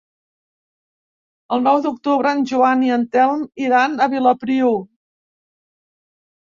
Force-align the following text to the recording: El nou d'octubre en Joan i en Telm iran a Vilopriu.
El 1.57 1.61
nou 1.67 1.83
d'octubre 1.85 2.33
en 2.39 2.43
Joan 2.53 2.83
i 2.87 2.91
en 2.97 3.05
Telm 3.19 3.47
iran 3.69 3.97
a 3.97 4.11
Vilopriu. 4.19 4.77